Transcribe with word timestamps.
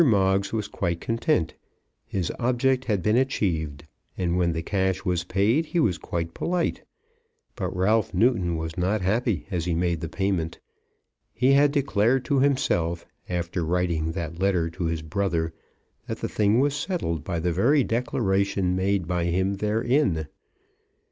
Moggs 0.03 0.51
was 0.51 0.67
quite 0.67 0.99
content. 0.99 1.53
His 2.07 2.31
object 2.39 2.85
had 2.85 3.03
been 3.03 3.17
achieved, 3.17 3.85
and, 4.17 4.35
when 4.35 4.53
the 4.53 4.63
cash 4.63 5.05
was 5.05 5.23
paid, 5.23 5.67
he 5.67 5.79
was 5.79 5.99
quite 5.99 6.33
polite. 6.33 6.81
But 7.55 7.75
Ralph 7.75 8.11
Newton 8.11 8.57
was 8.57 8.79
not 8.79 9.01
happy 9.01 9.45
as 9.51 9.65
he 9.65 9.75
made 9.75 10.01
the 10.01 10.09
payment. 10.09 10.59
He 11.35 11.51
had 11.51 11.71
declared 11.71 12.25
to 12.25 12.39
himself, 12.39 13.05
after 13.29 13.63
writing 13.63 14.13
that 14.13 14.39
letter 14.39 14.71
to 14.71 14.85
his 14.85 15.03
brother, 15.03 15.53
that 16.07 16.17
the 16.17 16.27
thing 16.27 16.59
was 16.59 16.75
settled 16.75 17.23
by 17.23 17.37
the 17.39 17.53
very 17.53 17.83
declaration 17.83 18.75
made 18.75 19.05
by 19.07 19.25
him 19.25 19.57
therein. 19.57 20.27